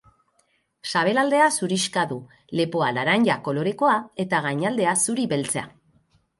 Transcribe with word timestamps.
Sabelaldea 0.93 1.49
zurixka 1.57 2.07
du, 2.13 2.17
lepoa 2.61 2.89
laranja 2.97 3.37
kolorekoa 3.51 3.95
eta 4.27 4.43
gainaldea 4.49 4.99
zuri-beltza. 5.07 5.69